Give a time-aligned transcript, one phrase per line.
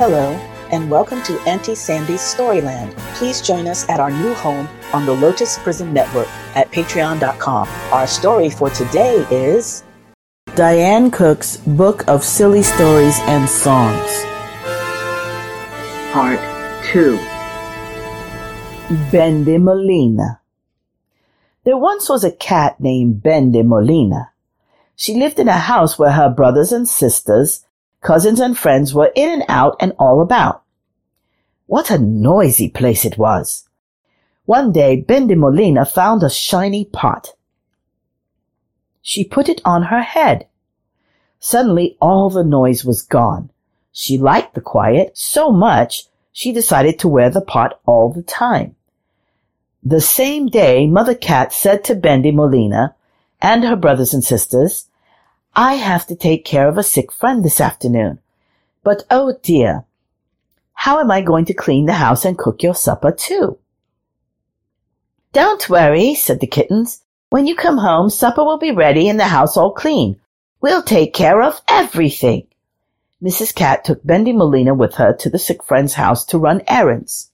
[0.00, 0.32] Hello,
[0.72, 2.96] and welcome to Auntie Sandy's Storyland.
[3.16, 6.26] Please join us at our new home on the Lotus Prism Network
[6.56, 7.68] at patreon.com.
[7.92, 9.84] Our story for today is
[10.54, 14.24] Diane Goode's Book of Silly Stories and Songs.
[16.14, 16.40] Part
[16.86, 17.18] 2
[19.12, 20.40] Bendy Molina.
[21.64, 24.30] There once was a cat named Bendy Molina.
[24.96, 27.66] She lived in a house where her brothers and sisters,
[28.00, 30.62] cousins and friends were in and out and all about.
[31.66, 33.68] What a noisy place it was.
[34.44, 37.34] One day, Bendy Molina found a shiny pot.
[39.02, 40.48] She put it on her head.
[41.38, 43.50] Suddenly, all the noise was gone.
[43.92, 48.76] She liked the quiet so much, she decided to wear the pot all the time.
[49.82, 52.94] The same day, Mother Cat said to Bendy Molina
[53.40, 54.89] and her brothers and sisters,
[55.54, 58.20] I have to take care of a sick friend this afternoon.
[58.82, 59.84] But oh dear,
[60.72, 63.58] how am I going to clean the house and cook your supper too?
[65.32, 67.02] Don't worry, said the kittens.
[67.30, 70.20] When you come home, supper will be ready and the house all clean.
[70.60, 72.46] We'll take care of everything.
[73.22, 73.54] Mrs.
[73.54, 77.30] Cat took Bendy Molina with her to the sick friend's house to run errands.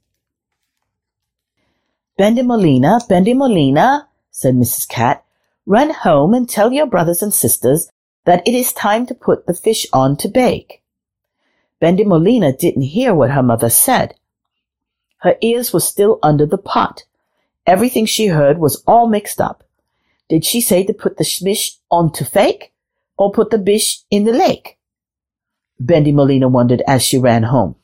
[2.19, 4.89] Bendy Molina, Bendy Molina, said Mrs.
[4.89, 5.25] Cat,
[5.65, 7.91] run home and tell your brothers and sisters
[8.27, 10.83] that it is time to put the fish on to bake.
[11.81, 14.15] Bendy Molina didn't hear what her mother said.
[15.19, 17.05] Her ears were still under the pot.
[17.67, 19.65] Everything she heard was all mixed up.
[20.29, 22.73] Did she say to put the fish on to fake
[23.17, 24.79] or put the bish in the lake?
[25.79, 27.77] Bendy Molina wondered as she ran home.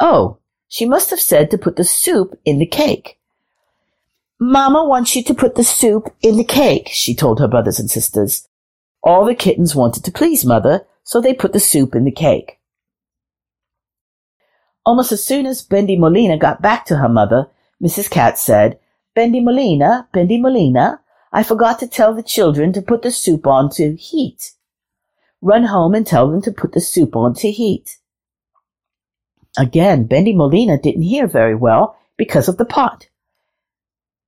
[0.00, 3.18] Oh, she must have said to put the soup in the cake.
[4.40, 7.90] Mama wants you to put the soup in the cake, she told her brothers and
[7.90, 8.47] sisters.
[9.02, 12.58] All the kittens wanted to please Mother, so they put the soup in the cake.
[14.84, 17.48] Almost as soon as Bendy Molina got back to her mother,
[17.82, 18.10] Mrs.
[18.10, 18.78] Cat said,
[19.14, 21.00] Bendy Molina, Bendy Molina,
[21.32, 24.52] I forgot to tell the children to put the soup on to heat.
[25.40, 27.98] Run home and tell them to put the soup on to heat.
[29.58, 33.08] Again, Bendy Molina didn't hear very well because of the pot.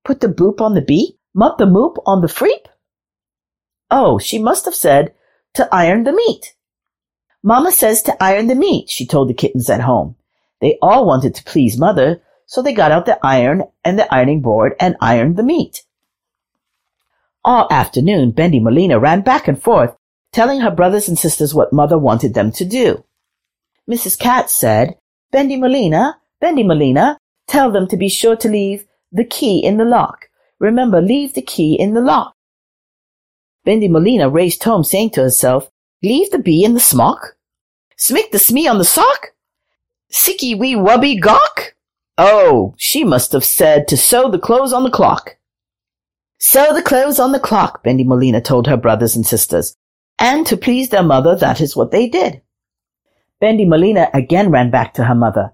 [0.05, 1.19] Put the boop on the beep?
[1.35, 2.67] Mut the moop on the freep?
[3.91, 5.15] Oh, she must have said
[5.55, 6.55] to iron the meat.
[7.43, 10.17] Mama says to iron the meat, she told the kittens at home.
[10.61, 14.43] They all wanted to please mother, so they got out the iron and the ironing
[14.43, 15.85] board and ironed the meat.
[17.45, 19.97] All afternoon, Bendy Molina ran back and forth,
[20.33, 23.05] telling her brothers and sisters what mother wanted them to do.
[23.91, 24.19] Mrs.
[24.19, 24.97] Cat said,
[25.33, 27.17] Bendy Molina, Bendy Molina,
[27.49, 30.29] tell them to be sure to leave the key in the lock.
[30.59, 32.35] Remember, leave the key in the lock.
[33.65, 35.71] Bendy Molina raced home saying to herself,
[36.03, 37.37] Leave the bee in the smock?
[37.99, 39.29] Smick the smee on the sock?
[40.11, 41.75] Sicky wee wubby gawk?
[42.17, 45.37] Oh, she must have said to sew the clothes on the clock.
[46.39, 49.77] Sew the clothes on the clock, Bendy Molina told her brothers and sisters.
[50.19, 52.41] And to please their mother, that is what they did.
[53.41, 55.53] Bendy Molina again ran back to her mother.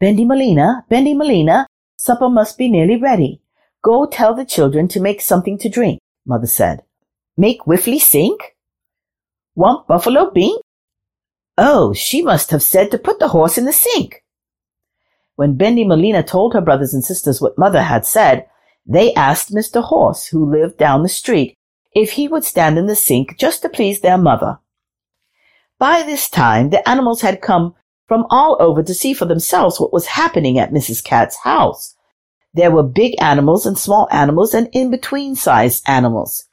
[0.00, 1.66] Bendy Molina, Bendy Molina,
[1.96, 3.40] Supper must be nearly ready.
[3.82, 6.82] Go tell the children to make something to drink, mother said.
[7.36, 8.54] Make Whiffly sink?
[9.56, 10.62] Want buffalo bink?
[11.58, 14.22] Oh, she must have said to put the horse in the sink.
[15.34, 18.46] When Bendy Molina told her brothers and sisters what mother had said,
[18.86, 19.82] they asked Mr.
[19.82, 21.56] Horse, who lived down the street,
[21.92, 24.58] if he would stand in the sink just to please their mother.
[25.78, 27.74] By this time, the animals had come
[28.06, 31.02] from all over to see for themselves what was happening at Mrs.
[31.02, 31.96] Cat's house.
[32.52, 36.44] There were big animals and small animals and in between sized animals.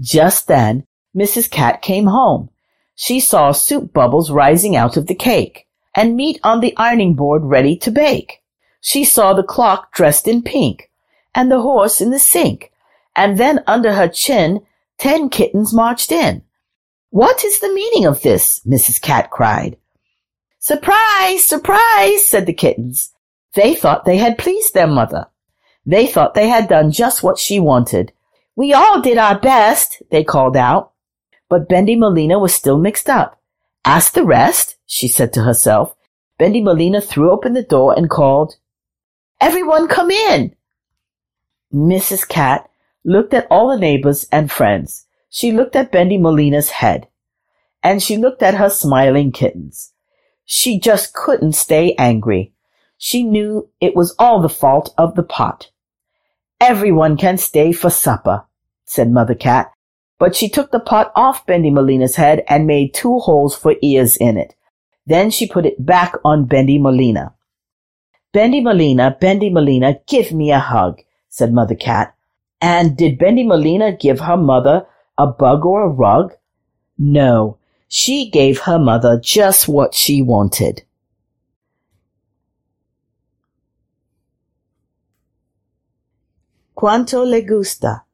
[0.00, 0.86] Just then,
[1.16, 1.50] Mrs.
[1.50, 2.50] Cat came home.
[2.94, 7.42] She saw soup bubbles rising out of the cake and meat on the ironing board
[7.44, 8.42] ready to bake.
[8.80, 10.90] She saw the clock dressed in pink
[11.34, 12.72] and the horse in the sink.
[13.16, 14.64] And then under her chin,
[14.98, 16.42] ten kittens marched in.
[17.10, 18.60] What is the meaning of this?
[18.66, 19.00] Mrs.
[19.00, 19.76] Cat cried.
[20.58, 21.44] Surprise!
[21.44, 22.26] Surprise!
[22.26, 23.12] said the kittens.
[23.54, 25.26] They thought they had pleased their mother.
[25.86, 28.12] They thought they had done just what she wanted.
[28.58, 30.90] We all did our best, they called out.
[31.48, 33.40] But Bendy Molina was still mixed up.
[33.84, 35.94] Ask the rest, she said to herself.
[36.40, 38.56] Bendy Molina threw open the door and called,
[39.40, 40.56] Everyone come in!
[41.72, 42.26] Mrs.
[42.26, 42.68] Cat
[43.04, 45.06] looked at all the neighbors and friends.
[45.30, 47.06] She looked at Bendy Molina's head.
[47.80, 49.92] And she looked at her smiling kittens.
[50.44, 52.54] She just couldn't stay angry.
[52.96, 55.70] She knew it was all the fault of the pot.
[56.60, 58.47] Everyone can stay for supper,
[58.88, 59.70] said Mother Cat,
[60.18, 64.16] but she took the pot off Bendy Molina's head and made two holes for ears
[64.16, 64.54] in it.
[65.06, 67.34] Then she put it back on Bendy Molina.
[68.32, 72.14] Bendy Molina, Bendy Molina, give me a hug, said Mother Cat.
[72.60, 74.86] And did Bendy Molina give her mother
[75.16, 76.34] a bug or a rug?
[76.98, 80.82] No, she gave her mother just what she wanted.
[86.74, 88.04] Quanto le gusta?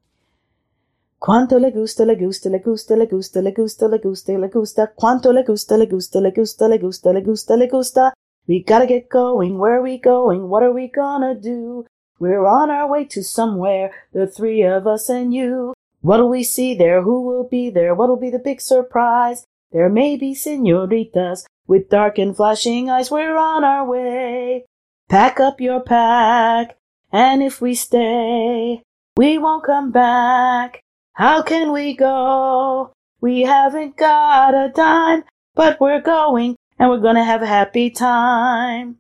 [1.25, 4.93] Quanto le gusta, le gusta, le gusta, le gusta, le gusta, le gusta, le gusta.
[4.95, 8.13] Quanto le gusta, le gusta, le gusta, le gusta, le gusta, le gusta.
[8.47, 9.57] We gotta get going.
[9.57, 10.51] Where are we going?
[10.51, 11.87] What are we gonna do?
[12.21, 15.73] We're on our way to somewhere, the three of us and you.
[16.03, 17.01] What'll we see there?
[17.01, 17.95] Who will be there?
[17.95, 19.47] What'll be the big surprise?
[19.73, 23.11] There may be senoritas with dark and flashing eyes.
[23.11, 24.67] We're on our way.
[25.09, 26.77] Pack up your pack.
[27.11, 28.83] And if we stay,
[29.17, 30.84] we won't come back.
[31.15, 32.91] How can we go?
[33.21, 35.23] We haven't got a dime,
[35.55, 38.99] but we're going and we're gonna have a happy time.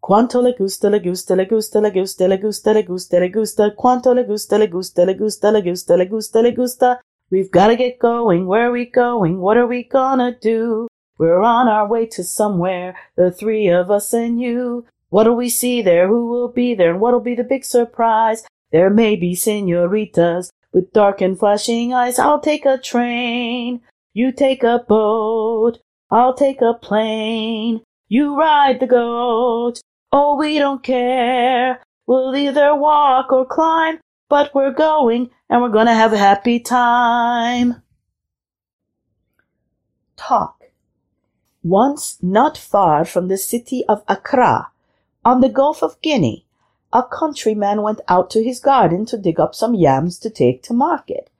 [0.00, 3.70] Quanto le gusta, le gusta, le gusta, le gusta, le gusta, le gusta, le gusta.
[3.76, 7.00] Quanto le gusta, le gusta, le gusta, le gusta, le gusta, le gusta.
[7.30, 8.46] We've gotta get going.
[8.46, 9.38] Where are we going?
[9.38, 10.88] What are we gonna do?
[11.18, 14.86] We're on our way to somewhere, the three of us and you.
[15.10, 16.08] What'll we see there?
[16.08, 16.92] Who will be there?
[16.92, 18.44] And what'll be the big surprise?
[18.70, 22.18] There may be senoritas with dark and flashing eyes.
[22.18, 23.80] I'll take a train.
[24.14, 25.78] You take a boat.
[26.10, 27.82] I'll take a plane.
[28.08, 29.80] You ride the goat.
[30.12, 31.82] Oh, we don't care.
[32.06, 37.82] We'll either walk or climb, but we're going and we're gonna have a happy time.
[40.16, 40.64] Talk.
[41.62, 44.68] Once not far from the city of Accra,
[45.24, 46.44] on the Gulf of Guinea,
[46.92, 50.74] a countryman went out to his garden to dig up some yams to take to
[50.74, 51.30] market.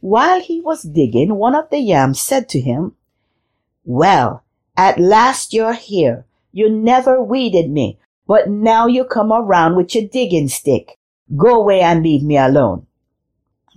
[0.00, 2.94] While he was digging, one of the yams said to him,
[3.84, 4.42] Well,
[4.76, 6.26] at last you're here.
[6.52, 10.98] You never weeded me, but now you come around with your digging stick.
[11.34, 12.86] Go away and leave me alone.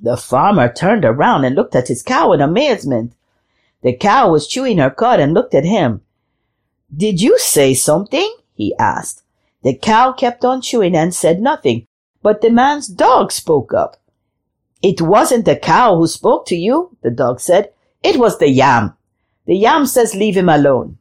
[0.01, 3.13] The farmer turned around and looked at his cow in amazement.
[3.81, 6.01] The cow was chewing her cud and looked at him.
[6.95, 8.35] Did you say something?
[8.53, 9.23] he asked.
[9.63, 11.87] The cow kept on chewing and said nothing,
[12.21, 13.97] but the man's dog spoke up.
[14.81, 17.73] It wasn't the cow who spoke to you, the dog said.
[18.03, 18.95] It was the yam.
[19.45, 20.97] The yam says leave him alone.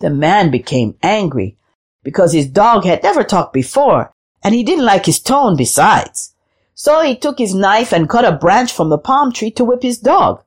[0.00, 1.56] The man became angry
[2.02, 4.12] because his dog had never talked before
[4.42, 6.34] and he didn't like his tone besides.
[6.74, 9.82] So he took his knife and cut a branch from the palm tree to whip
[9.82, 10.42] his dog.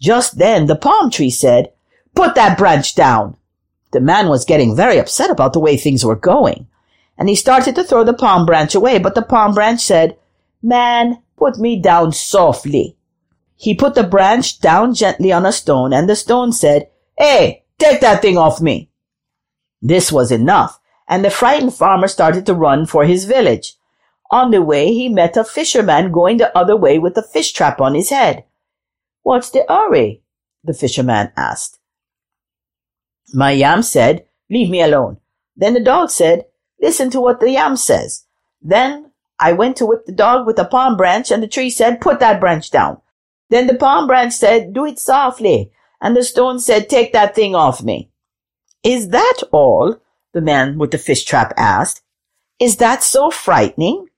[0.00, 1.72] Just then the palm tree said,
[2.14, 3.36] Put that branch down.
[3.94, 6.66] The man was getting very upset about the way things were going,
[7.16, 10.18] and he started to throw the palm branch away, but the palm branch said,
[10.60, 12.96] Man, put me down softly.
[13.54, 18.00] He put the branch down gently on a stone, and the stone said, Hey, take
[18.00, 18.90] that thing off me.
[19.80, 23.76] This was enough, and the frightened farmer started to run for his village.
[24.32, 27.80] On the way, he met a fisherman going the other way with a fish trap
[27.80, 28.42] on his head.
[29.22, 30.24] What's the hurry?
[30.64, 31.78] the fisherman asked.
[33.34, 35.18] My yam said, Leave me alone.
[35.56, 36.44] Then the dog said,
[36.80, 38.24] Listen to what the yam says.
[38.62, 39.10] Then
[39.40, 42.20] I went to whip the dog with a palm branch, and the tree said, Put
[42.20, 43.00] that branch down.
[43.50, 45.72] Then the palm branch said, Do it softly.
[46.00, 48.10] And the stone said, Take that thing off me.
[48.82, 50.00] Is that all?
[50.34, 52.02] the man with the fish trap asked.
[52.60, 54.08] Is that so frightening?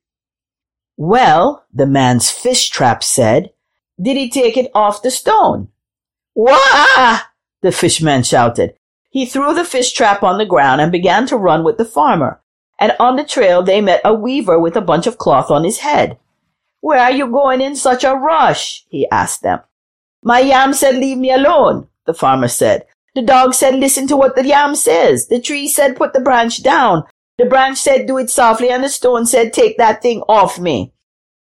[0.97, 3.53] Well, the man's fish trap said,
[4.01, 5.69] Did he take it off the stone?
[6.35, 7.21] Wah!
[7.63, 8.75] the fishman shouted.
[9.17, 12.43] He threw the fish trap on the ground and began to run with the farmer.
[12.79, 15.79] And on the trail they met a weaver with a bunch of cloth on his
[15.79, 16.19] head.
[16.83, 18.85] Where are you going in such a rush?
[18.91, 19.61] he asked them.
[20.23, 22.85] My yam said, leave me alone, the farmer said.
[23.15, 25.29] The dog said, listen to what the yam says.
[25.29, 27.05] The tree said, put the branch down.
[27.39, 28.69] The branch said, do it softly.
[28.69, 30.93] And the stone said, take that thing off me.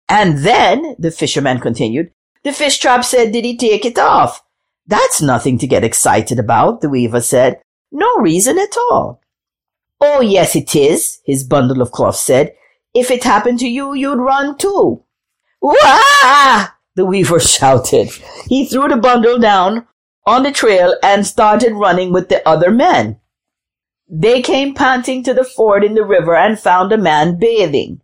[0.08, 2.14] And then, the fisherman continued,
[2.44, 4.46] the fish trap said, did he take it off?
[4.88, 7.60] That's nothing to get excited about, the weaver said.
[7.96, 9.22] No reason at all.
[10.02, 12.54] Oh, yes, it is, his bundle of cloth said.
[12.94, 15.06] If it happened to you, you'd run too.
[15.62, 16.68] Wah!
[16.96, 18.10] The weaver shouted.
[18.50, 19.88] He threw the bundle down
[20.26, 23.22] on the trail and started running with the other men.
[24.10, 28.02] They came panting to the ford in the river and found a man bathing.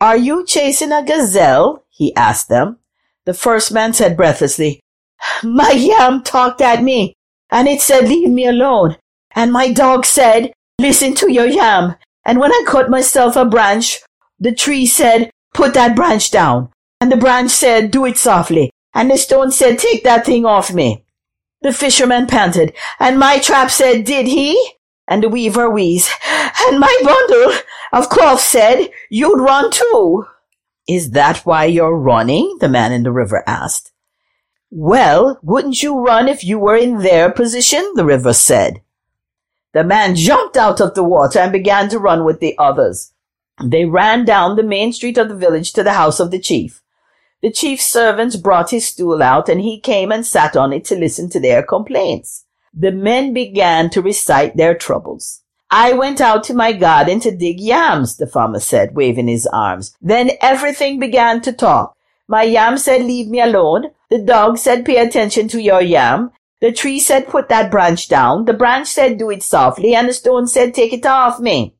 [0.00, 1.84] Are you chasing a gazelle?
[1.90, 2.78] he asked them.
[3.24, 4.80] The first man said breathlessly,
[5.44, 7.14] My yam talked at me,
[7.52, 8.96] and it said leave me alone.
[9.34, 11.96] And my dog said, listen to your yam.
[12.24, 14.00] And when I cut myself a branch,
[14.38, 16.70] the tree said, put that branch down.
[17.00, 18.70] And the branch said, do it softly.
[18.94, 21.04] And the stone said, take that thing off me.
[21.62, 24.60] The fisherman panted, and my trap said, did he?
[25.06, 26.10] And the weaver wheezed,
[26.66, 27.52] and my bundle
[27.92, 30.26] of cloth said, you'd run too.
[30.88, 32.56] Is that why you're running?
[32.60, 33.92] the man in the river asked.
[34.70, 37.92] Well, wouldn't you run if you were in their position?
[37.94, 38.82] the river said.
[39.72, 43.12] The man jumped out of the water and began to run with the others.
[43.62, 46.82] They ran down the main street of the village to the house of the chief.
[47.42, 50.96] The chief's servants brought his stool out and he came and sat on it to
[50.96, 52.44] listen to their complaints.
[52.72, 55.42] The men began to recite their troubles.
[55.70, 59.96] I went out to my garden to dig yams, the farmer said, waving his arms.
[60.00, 61.96] Then everything began to talk.
[62.28, 63.86] My yam said, leave me alone.
[64.10, 66.30] The dog said, pay attention to your yam.
[66.62, 68.44] The tree said, put that branch down.
[68.44, 69.96] The branch said, do it softly.
[69.96, 71.74] And the stone said, take it off me.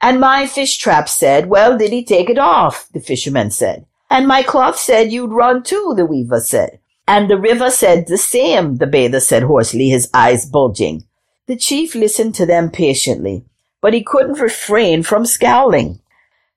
[0.00, 2.88] And my fish trap said, well, did he take it off?
[2.94, 3.84] The fisherman said.
[4.10, 6.78] And my cloth said, you'd run too, the weaver said.
[7.06, 11.04] And the river said the same, the bather said hoarsely, his eyes bulging.
[11.46, 13.44] The chief listened to them patiently,
[13.82, 16.00] but he couldn't refrain from scowling.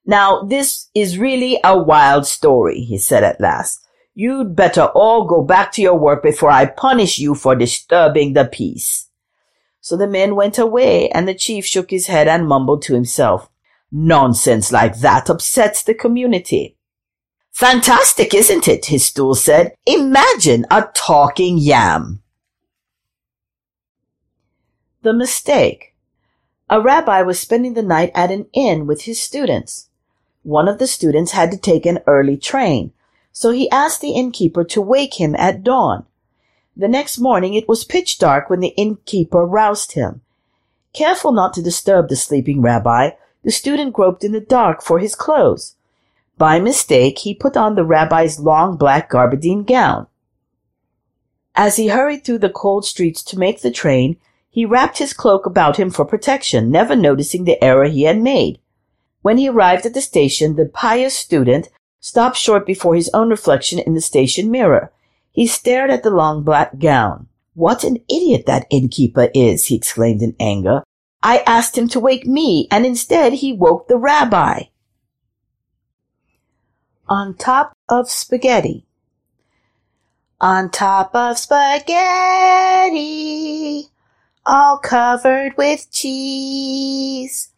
[0.05, 3.85] Now, this is really a wild story, he said at last.
[4.19, 8.45] You'd better all go back to your work before I punish you for disturbing the
[8.45, 9.09] peace.
[9.79, 13.47] So the men went away, and the chief shook his head and mumbled to himself,
[13.91, 16.77] Nonsense like that upsets the community.
[17.51, 18.87] Fantastic, isn't it?
[18.87, 19.75] His stool said.
[19.85, 22.23] Imagine a talking yam.
[25.03, 25.93] The mistake.
[26.71, 29.89] A rabbi was spending the night at an inn with his students.
[30.41, 32.93] One of the students had to take an early train,
[33.37, 36.03] so he asked the innkeeper to wake him at dawn.
[36.75, 40.21] The next morning it was pitch dark when the innkeeper roused him.
[40.91, 43.11] Careful not to disturb the sleeping rabbi,
[43.43, 45.75] the student groped in the dark for his clothes.
[46.39, 50.07] By mistake, he put on the rabbi's long black gabardine gown.
[51.53, 54.17] As he hurried through the cold streets to make the train,
[54.49, 58.57] he wrapped his cloak about him for protection, never noticing the error he had made.
[59.21, 61.69] When he arrived at the station, the pious student
[62.07, 64.93] stopped short before his own reflection in the station mirror.
[65.33, 67.27] He stared at the long black gown.
[67.53, 70.83] What an idiot that innkeeper is, he exclaimed in anger.
[71.21, 74.67] I asked him to wake me, and instead he woke the rabbi.
[77.09, 78.85] On top of spaghetti.
[80.39, 81.89] On top of spaghetti,
[84.45, 87.49] all covered with cheese.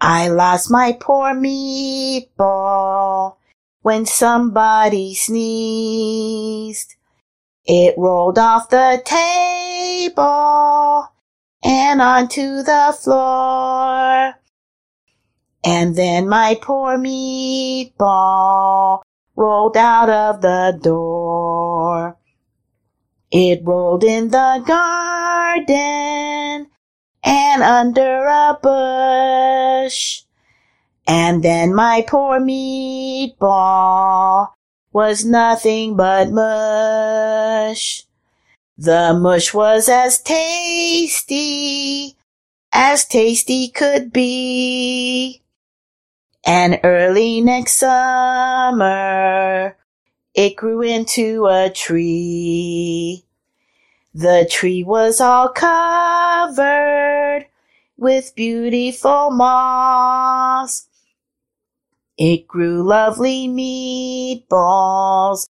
[0.00, 3.36] I lost my poor meatball
[3.82, 6.96] when somebody sneezed.
[7.64, 11.08] It rolled off the table
[11.62, 14.34] and onto the floor.
[15.64, 19.02] And then my poor meatball
[19.36, 22.16] rolled out of the door.
[23.30, 26.66] It rolled in the garden
[27.22, 30.11] and under a bush.
[31.06, 34.48] And then my poor meatball
[34.92, 38.04] was nothing but mush.
[38.78, 42.16] The mush was as tasty
[42.72, 45.42] as tasty could be.
[46.44, 49.76] And early next summer,
[50.34, 53.24] it grew into a tree.
[54.14, 57.46] The tree was all covered
[57.96, 60.88] with beautiful moss
[62.24, 65.48] it grew lovely meatballs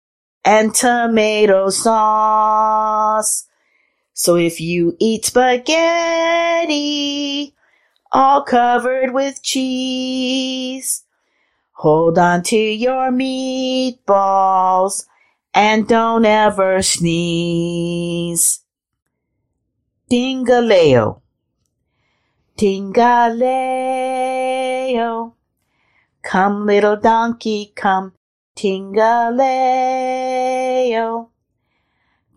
[0.44, 3.46] and tomato sauce.
[4.14, 6.74] So if you eat spaghetti
[8.10, 11.04] all covered with cheese,
[11.70, 15.04] hold on to your meatballs
[15.54, 18.62] and don't ever sneeze.
[20.10, 21.20] Dingaleo.
[22.58, 22.96] Dingaleo.
[26.26, 28.12] Come, little donkey, come,
[28.56, 29.38] tingaleo.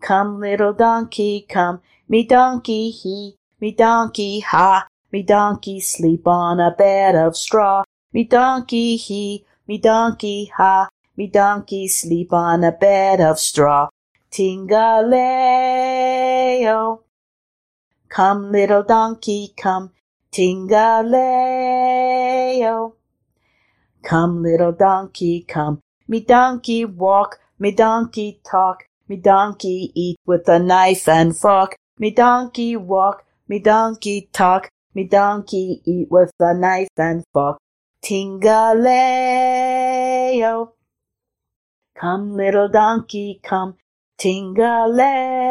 [0.00, 6.70] Come, little donkey, come, me donkey he, me donkey ha, me donkey sleep on a
[6.70, 7.82] bed of straw.
[8.12, 13.88] Me donkey he, me donkey ha, me donkey sleep on a bed of straw.
[14.30, 15.32] Tingaleo.
[18.08, 19.90] Come, little donkey, come,
[20.30, 21.00] tingaleo.
[24.02, 25.80] Come, little donkey, come.
[26.08, 31.76] Me donkey walk, me donkey talk, me donkey eat with a knife and fork.
[31.98, 37.58] Me donkey walk, me donkey talk, me donkey eat with a knife and fork.
[38.02, 38.80] Tingaleo.
[41.94, 43.76] Come, little donkey, come.
[44.18, 45.50] Tingaleo.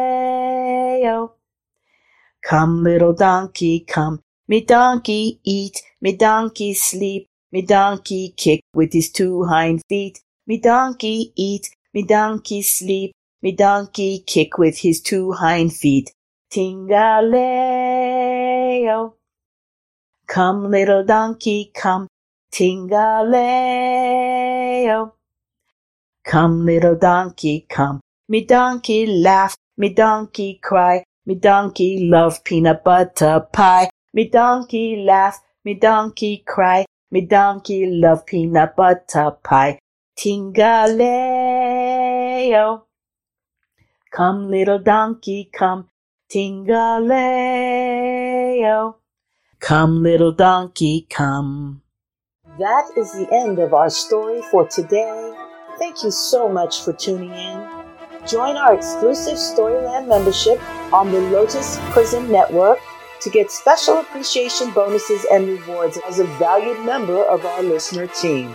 [2.44, 4.22] Come, little donkey, come.
[4.48, 10.22] Me donkey eat, me donkey sleep, me donkey kick with his two hind feet.
[10.46, 16.12] Me donkey eat, me donkey sleep, me donkey kick with his two hind feet.
[16.52, 17.54] Tingaleo.
[20.28, 22.08] Come, little donkey, come.
[22.54, 23.12] Tingaleo.
[26.26, 28.00] Come, little donkey, come.
[28.28, 33.90] Me donkey laugh, me donkey cry, me donkey love peanut butter pie.
[34.14, 39.80] Me donkey laugh, me donkey cry, me donkey love peanut butter pie.
[40.18, 41.24] Tingaleo.
[44.12, 45.90] Come, little donkey, come.
[46.32, 46.86] Tingaleo.
[49.60, 51.82] Come, little donkey, come.
[52.60, 55.34] That is the end of our story for today.
[55.80, 57.68] Thank you so much for tuning in.
[58.28, 60.62] Join our exclusive Storyland membership
[60.94, 62.80] on the Lotus Prism Network
[63.22, 68.54] to get special appreciation bonuses and rewards as a valued member of our listener team.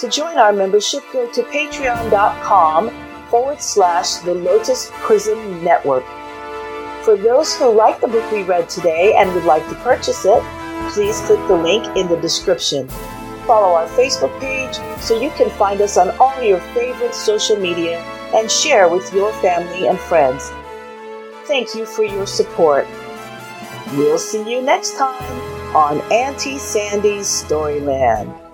[0.00, 2.90] To join our membership, go to patreon.com
[3.30, 6.04] forward slash the Lotus Prism Network.
[7.04, 10.42] For those who like the book we read today and would like to purchase it,
[10.92, 12.88] please click the link in the description.
[13.46, 17.98] Follow our Facebook page so you can find us on all your favorite social media
[18.34, 20.50] and share with your family and friends.
[21.46, 22.86] Thank you for your support.
[23.96, 28.51] We'll see you next time on Auntie Sandy's Storyland.